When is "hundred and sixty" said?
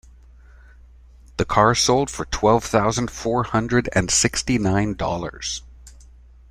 3.43-4.57